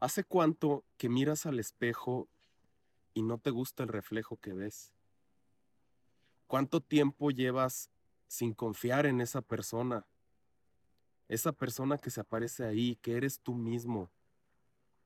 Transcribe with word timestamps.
¿Hace 0.00 0.22
cuánto 0.22 0.84
que 0.96 1.08
miras 1.08 1.44
al 1.44 1.58
espejo 1.58 2.28
y 3.14 3.22
no 3.22 3.38
te 3.38 3.50
gusta 3.50 3.82
el 3.82 3.88
reflejo 3.88 4.36
que 4.36 4.52
ves? 4.52 4.92
¿Cuánto 6.46 6.80
tiempo 6.80 7.32
llevas 7.32 7.90
sin 8.28 8.54
confiar 8.54 9.06
en 9.06 9.20
esa 9.20 9.42
persona? 9.42 10.06
Esa 11.26 11.50
persona 11.50 11.98
que 11.98 12.10
se 12.10 12.20
aparece 12.20 12.64
ahí, 12.64 12.94
que 13.02 13.16
eres 13.16 13.40
tú 13.40 13.56
mismo, 13.56 14.08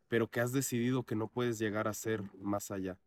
pero 0.09 0.30
que 0.30 0.41
has 0.43 0.52
decidido 0.52 1.04
que 1.04 1.16
no 1.16 1.27
puedes 1.27 1.59
llegar 1.59 1.88
a 1.88 1.95
ser 1.95 2.22
más 2.36 2.70
allá. 2.70 2.98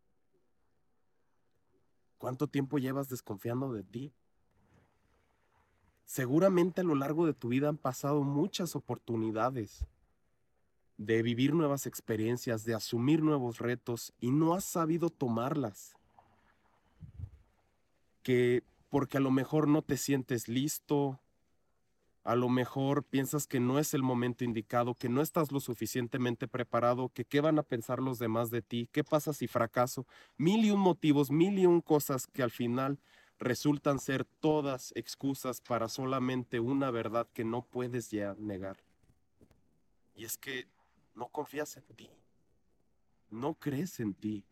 ¿Cuánto 2.18 2.48
tiempo 2.48 2.80
llevas 2.80 3.10
desconfiando 3.10 3.72
de 3.72 3.84
ti? 3.84 4.12
Seguramente 6.04 6.82
a 6.82 6.84
lo 6.84 6.96
largo 6.96 7.28
de 7.28 7.36
tu 7.36 7.50
vida 7.50 7.70
han 7.70 7.78
pasado 7.78 8.24
muchas 8.24 8.76
oportunidades 8.76 9.86
de 10.98 11.22
vivir 11.22 11.54
nuevas 11.54 11.86
experiencias, 11.86 12.64
de 12.64 12.74
asumir 12.74 13.22
nuevos 13.22 13.60
retos 13.60 14.14
y 14.20 14.32
no 14.32 14.54
has 14.54 14.64
sabido 14.64 15.10
tomarlas. 15.10 15.96
Que 18.24 18.64
porque 18.90 19.18
a 19.18 19.22
lo 19.22 19.32
mejor 19.32 19.68
no 19.68 19.82
te 19.82 19.98
sientes 19.98 20.48
listo, 20.48 21.20
a 22.24 22.36
lo 22.36 22.50
mejor 22.50 23.04
piensas 23.04 23.46
que 23.46 23.60
no 23.60 23.78
es 23.78 23.94
el 23.94 24.02
momento 24.02 24.44
indicado, 24.44 24.96
que 24.96 25.10
no 25.10 25.22
estás 25.22 25.52
lo 25.52 25.60
suficientemente 25.60 26.48
preparado, 26.48 27.10
que 27.10 27.24
qué 27.24 27.40
van 27.40 27.60
a 27.60 27.64
pensar 27.64 28.00
los 28.00 28.18
demás 28.18 28.50
de 28.50 28.64
ti, 28.64 28.90
qué 28.92 29.04
pasa 29.04 29.32
si 29.32 29.48
fracaso, 29.48 30.08
mil 30.38 30.66
y 30.66 30.72
un 30.72 30.80
motivos, 30.80 31.30
mil 31.30 31.60
y 31.60 31.68
un 31.68 31.82
cosas 31.82 32.26
que 32.26 32.42
al 32.42 32.50
final 32.50 33.00
resultan 33.38 34.00
ser 34.00 34.26
todas 34.26 34.92
excusas 34.96 35.62
para 35.62 35.88
solamente 35.88 36.60
una 36.60 36.90
verdad 36.90 37.28
que 37.32 37.44
no 37.44 37.62
puedes 37.62 38.10
ya 38.10 38.36
negar. 38.40 38.78
Y 40.16 40.26
es 40.26 40.38
que 40.38 40.66
no 41.16 41.30
confías 41.30 41.78
en 41.78 41.84
ti. 41.96 42.10
No 43.30 43.56
crees 43.56 44.00
en 44.00 44.14
ti. 44.14 44.46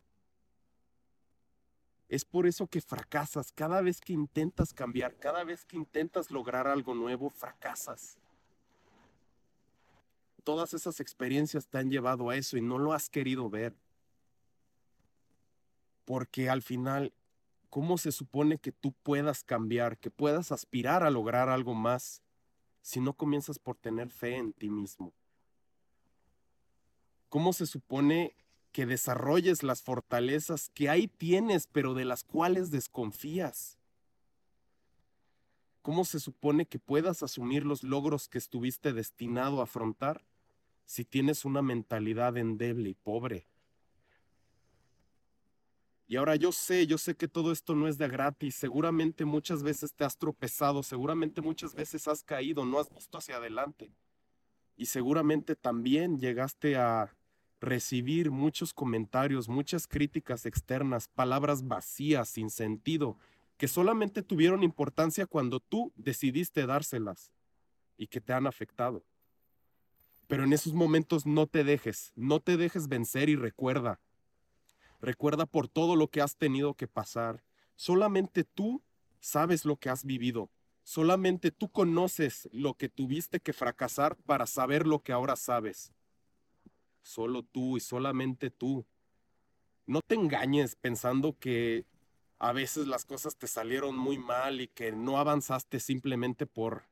Es 2.08 2.24
por 2.24 2.46
eso 2.46 2.66
que 2.66 2.80
fracasas. 2.80 3.52
Cada 3.52 3.80
vez 3.80 4.00
que 4.00 4.12
intentas 4.12 4.72
cambiar, 4.72 5.16
cada 5.16 5.44
vez 5.44 5.64
que 5.64 5.76
intentas 5.76 6.30
lograr 6.30 6.66
algo 6.66 6.94
nuevo, 6.94 7.30
fracasas. 7.30 8.18
Todas 10.42 10.74
esas 10.74 11.00
experiencias 11.00 11.66
te 11.66 11.78
han 11.78 11.90
llevado 11.90 12.28
a 12.28 12.36
eso 12.36 12.56
y 12.56 12.60
no 12.60 12.78
lo 12.78 12.92
has 12.92 13.08
querido 13.08 13.48
ver. 13.48 13.74
Porque 16.04 16.50
al 16.50 16.60
final, 16.60 17.14
¿cómo 17.70 17.96
se 17.96 18.12
supone 18.12 18.58
que 18.58 18.70
tú 18.70 18.92
puedas 19.02 19.42
cambiar, 19.42 19.96
que 19.96 20.10
puedas 20.10 20.52
aspirar 20.52 21.02
a 21.02 21.10
lograr 21.10 21.48
algo 21.48 21.74
más 21.74 22.22
si 22.82 23.00
no 23.00 23.14
comienzas 23.14 23.58
por 23.58 23.76
tener 23.76 24.10
fe 24.10 24.36
en 24.36 24.52
ti 24.52 24.68
mismo? 24.68 25.14
¿Cómo 27.34 27.52
se 27.52 27.66
supone 27.66 28.36
que 28.70 28.86
desarrolles 28.86 29.64
las 29.64 29.82
fortalezas 29.82 30.70
que 30.72 30.88
ahí 30.88 31.08
tienes, 31.08 31.66
pero 31.66 31.92
de 31.92 32.04
las 32.04 32.22
cuales 32.22 32.70
desconfías? 32.70 33.76
¿Cómo 35.82 36.04
se 36.04 36.20
supone 36.20 36.66
que 36.66 36.78
puedas 36.78 37.24
asumir 37.24 37.66
los 37.66 37.82
logros 37.82 38.28
que 38.28 38.38
estuviste 38.38 38.92
destinado 38.92 39.58
a 39.58 39.64
afrontar 39.64 40.24
si 40.84 41.04
tienes 41.04 41.44
una 41.44 41.60
mentalidad 41.60 42.36
endeble 42.36 42.90
y 42.90 42.94
pobre? 42.94 43.48
Y 46.06 46.14
ahora 46.14 46.36
yo 46.36 46.52
sé, 46.52 46.86
yo 46.86 46.98
sé 46.98 47.16
que 47.16 47.26
todo 47.26 47.50
esto 47.50 47.74
no 47.74 47.88
es 47.88 47.98
de 47.98 48.06
gratis, 48.06 48.54
seguramente 48.54 49.24
muchas 49.24 49.64
veces 49.64 49.92
te 49.92 50.04
has 50.04 50.16
tropezado, 50.16 50.84
seguramente 50.84 51.40
muchas 51.40 51.74
veces 51.74 52.06
has 52.06 52.22
caído, 52.22 52.64
no 52.64 52.78
has 52.78 52.94
visto 52.94 53.18
hacia 53.18 53.38
adelante. 53.38 53.90
Y 54.76 54.86
seguramente 54.86 55.56
también 55.56 56.20
llegaste 56.20 56.76
a 56.76 57.12
recibir 57.64 58.30
muchos 58.30 58.72
comentarios, 58.72 59.48
muchas 59.48 59.86
críticas 59.86 60.46
externas, 60.46 61.08
palabras 61.08 61.66
vacías, 61.66 62.28
sin 62.28 62.50
sentido, 62.50 63.16
que 63.56 63.68
solamente 63.68 64.22
tuvieron 64.22 64.62
importancia 64.62 65.26
cuando 65.26 65.60
tú 65.60 65.92
decidiste 65.96 66.66
dárselas 66.66 67.32
y 67.96 68.06
que 68.06 68.20
te 68.20 68.32
han 68.32 68.46
afectado. 68.46 69.04
Pero 70.26 70.44
en 70.44 70.52
esos 70.52 70.72
momentos 70.74 71.26
no 71.26 71.46
te 71.46 71.64
dejes, 71.64 72.12
no 72.16 72.40
te 72.40 72.56
dejes 72.56 72.88
vencer 72.88 73.28
y 73.28 73.36
recuerda, 73.36 74.00
recuerda 75.00 75.46
por 75.46 75.68
todo 75.68 75.96
lo 75.96 76.08
que 76.08 76.22
has 76.22 76.36
tenido 76.36 76.74
que 76.74 76.88
pasar. 76.88 77.42
Solamente 77.76 78.44
tú 78.44 78.82
sabes 79.20 79.64
lo 79.64 79.76
que 79.76 79.90
has 79.90 80.04
vivido. 80.04 80.50
Solamente 80.82 81.50
tú 81.50 81.70
conoces 81.70 82.48
lo 82.52 82.74
que 82.74 82.88
tuviste 82.88 83.40
que 83.40 83.52
fracasar 83.52 84.16
para 84.16 84.46
saber 84.46 84.86
lo 84.86 85.00
que 85.00 85.12
ahora 85.12 85.36
sabes 85.36 85.92
solo 87.04 87.42
tú 87.42 87.76
y 87.76 87.80
solamente 87.80 88.50
tú. 88.50 88.84
No 89.86 90.00
te 90.04 90.16
engañes 90.16 90.74
pensando 90.74 91.38
que 91.38 91.84
a 92.38 92.52
veces 92.52 92.88
las 92.88 93.04
cosas 93.04 93.36
te 93.36 93.46
salieron 93.46 93.96
muy 93.96 94.18
mal 94.18 94.60
y 94.60 94.68
que 94.68 94.90
no 94.90 95.18
avanzaste 95.18 95.78
simplemente 95.78 96.46
por 96.46 96.84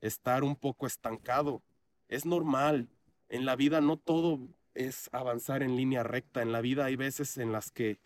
estar 0.00 0.44
un 0.44 0.56
poco 0.56 0.86
estancado. 0.86 1.62
Es 2.08 2.26
normal. 2.26 2.88
En 3.28 3.46
la 3.46 3.56
vida 3.56 3.80
no 3.80 3.96
todo 3.96 4.40
es 4.74 5.08
avanzar 5.12 5.62
en 5.62 5.76
línea 5.76 6.02
recta. 6.02 6.42
En 6.42 6.52
la 6.52 6.60
vida 6.60 6.84
hay 6.84 6.96
veces 6.96 7.38
en 7.38 7.52
las 7.52 7.70
que 7.70 7.98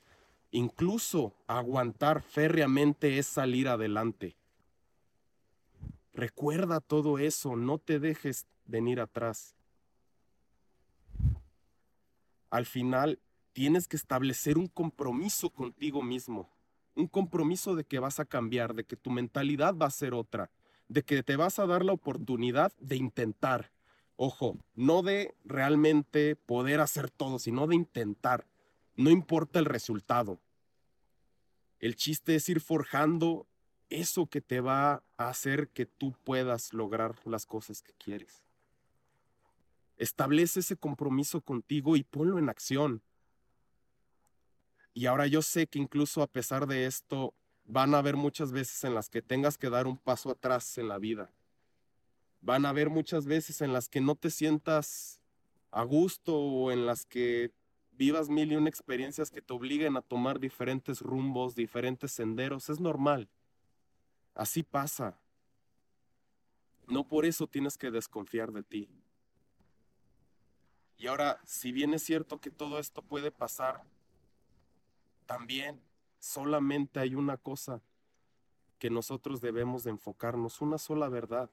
incluso 0.50 1.34
aguantar 1.46 2.22
férreamente 2.22 3.18
es 3.18 3.26
salir 3.26 3.68
adelante. 3.68 4.36
Recuerda 6.12 6.80
todo 6.80 7.18
eso, 7.18 7.56
no 7.56 7.78
te 7.78 7.98
dejes 7.98 8.46
venir 8.66 9.00
atrás 9.00 9.56
al 12.54 12.66
final 12.66 13.18
tienes 13.52 13.88
que 13.88 13.96
establecer 13.96 14.58
un 14.58 14.68
compromiso 14.68 15.50
contigo 15.50 16.04
mismo, 16.04 16.48
un 16.94 17.08
compromiso 17.08 17.74
de 17.74 17.82
que 17.82 17.98
vas 17.98 18.20
a 18.20 18.26
cambiar, 18.26 18.74
de 18.74 18.84
que 18.84 18.94
tu 18.94 19.10
mentalidad 19.10 19.74
va 19.76 19.86
a 19.86 19.90
ser 19.90 20.14
otra, 20.14 20.52
de 20.86 21.02
que 21.02 21.24
te 21.24 21.34
vas 21.34 21.58
a 21.58 21.66
dar 21.66 21.84
la 21.84 21.94
oportunidad 21.94 22.72
de 22.78 22.94
intentar. 22.94 23.72
Ojo, 24.14 24.56
no 24.76 25.02
de 25.02 25.34
realmente 25.44 26.36
poder 26.36 26.78
hacer 26.78 27.10
todo, 27.10 27.40
sino 27.40 27.66
de 27.66 27.74
intentar. 27.74 28.46
No 28.94 29.10
importa 29.10 29.58
el 29.58 29.64
resultado. 29.64 30.38
El 31.80 31.96
chiste 31.96 32.36
es 32.36 32.48
ir 32.48 32.60
forjando 32.60 33.48
eso 33.90 34.26
que 34.26 34.40
te 34.40 34.60
va 34.60 35.02
a 35.16 35.28
hacer 35.28 35.70
que 35.70 35.86
tú 35.86 36.14
puedas 36.22 36.72
lograr 36.72 37.16
las 37.24 37.46
cosas 37.46 37.82
que 37.82 37.94
quieres. 37.94 38.44
Establece 39.96 40.60
ese 40.60 40.76
compromiso 40.76 41.40
contigo 41.40 41.96
y 41.96 42.02
ponlo 42.02 42.38
en 42.38 42.48
acción. 42.48 43.02
Y 44.92 45.06
ahora 45.06 45.26
yo 45.26 45.42
sé 45.42 45.66
que 45.66 45.78
incluso 45.78 46.22
a 46.22 46.26
pesar 46.26 46.66
de 46.66 46.86
esto, 46.86 47.34
van 47.64 47.94
a 47.94 47.98
haber 47.98 48.16
muchas 48.16 48.52
veces 48.52 48.84
en 48.84 48.94
las 48.94 49.08
que 49.08 49.22
tengas 49.22 49.58
que 49.58 49.70
dar 49.70 49.86
un 49.86 49.96
paso 49.96 50.30
atrás 50.30 50.78
en 50.78 50.88
la 50.88 50.98
vida. 50.98 51.30
Van 52.40 52.66
a 52.66 52.70
haber 52.70 52.90
muchas 52.90 53.26
veces 53.26 53.60
en 53.60 53.72
las 53.72 53.88
que 53.88 54.00
no 54.00 54.14
te 54.14 54.30
sientas 54.30 55.20
a 55.70 55.82
gusto 55.82 56.36
o 56.36 56.70
en 56.70 56.86
las 56.86 57.06
que 57.06 57.50
vivas 57.92 58.28
mil 58.28 58.52
y 58.52 58.56
una 58.56 58.68
experiencias 58.68 59.30
que 59.30 59.40
te 59.40 59.52
obliguen 59.52 59.96
a 59.96 60.02
tomar 60.02 60.38
diferentes 60.38 61.00
rumbos, 61.00 61.54
diferentes 61.54 62.12
senderos. 62.12 62.68
Es 62.68 62.80
normal. 62.80 63.28
Así 64.34 64.62
pasa. 64.62 65.18
No 66.86 67.08
por 67.08 67.24
eso 67.24 67.46
tienes 67.46 67.78
que 67.78 67.90
desconfiar 67.90 68.52
de 68.52 68.62
ti. 68.62 68.88
Y 70.96 71.06
ahora, 71.06 71.40
si 71.44 71.72
bien 71.72 71.94
es 71.94 72.02
cierto 72.02 72.40
que 72.40 72.50
todo 72.50 72.78
esto 72.78 73.02
puede 73.02 73.30
pasar, 73.30 73.82
también 75.26 75.80
solamente 76.18 77.00
hay 77.00 77.14
una 77.14 77.36
cosa 77.36 77.82
que 78.78 78.90
nosotros 78.90 79.40
debemos 79.40 79.84
de 79.84 79.90
enfocarnos, 79.90 80.60
una 80.60 80.78
sola 80.78 81.08
verdad. 81.08 81.50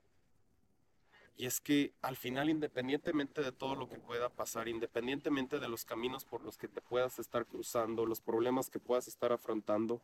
Y 1.38 1.46
es 1.46 1.60
que 1.60 1.94
al 2.02 2.18
final, 2.18 2.50
independientemente 2.50 3.42
de 3.42 3.52
todo 3.52 3.76
lo 3.76 3.90
que 3.90 3.98
pueda 3.98 4.30
pasar, 4.30 4.68
independientemente 4.68 5.60
de 5.60 5.70
los 5.70 5.86
caminos 5.86 6.26
por 6.26 6.44
los 6.44 6.58
que 6.58 6.68
te 6.68 6.82
puedas 6.82 7.20
estar 7.20 7.46
cruzando, 7.46 8.06
los 8.06 8.22
problemas 8.22 8.70
que 8.70 8.80
puedas 8.80 9.08
estar 9.08 9.32
afrontando, 9.32 10.02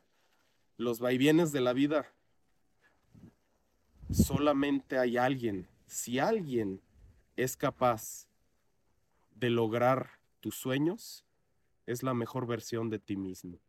los 0.78 1.00
vaivienes 1.00 1.52
de 1.52 1.62
la 1.62 1.74
vida, 1.74 2.12
solamente 4.10 4.98
hay 4.98 5.18
alguien, 5.18 5.68
si 5.86 6.20
alguien 6.20 6.82
es 7.36 7.58
capaz 7.58 8.28
de 9.40 9.50
lograr 9.50 10.20
tus 10.40 10.56
sueños 10.56 11.26
es 11.86 12.04
la 12.04 12.14
mejor 12.14 12.48
versión 12.48 12.90
de 12.90 13.00
ti 13.00 13.16
mismo. 13.16 13.60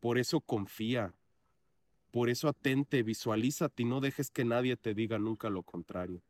Por 0.00 0.18
eso 0.18 0.40
confía, 0.40 1.14
por 2.10 2.28
eso 2.28 2.48
atente, 2.48 3.02
visualízate 3.02 3.82
y 3.82 3.86
no 3.86 4.00
dejes 4.00 4.30
que 4.30 4.44
nadie 4.44 4.76
te 4.76 4.94
diga 4.94 5.18
nunca 5.18 5.48
lo 5.48 5.62
contrario. 5.62 6.22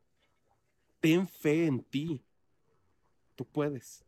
Ten 1.01 1.27
fe 1.27 1.67
en 1.67 1.83
ti. 1.83 2.23
Tú 3.35 3.45
puedes. 3.45 4.05